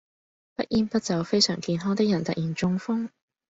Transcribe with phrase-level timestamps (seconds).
[0.55, 3.09] 不煙不酒非常健康的人突然中風